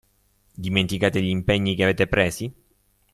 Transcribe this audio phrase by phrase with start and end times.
[0.57, 2.51] Dimenticate gli impegni che avete presi?